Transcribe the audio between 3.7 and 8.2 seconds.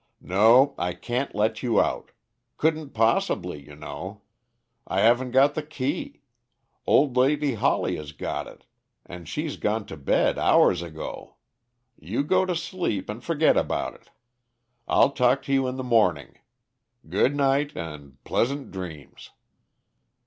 know. I haven't got the key old lady Hawley has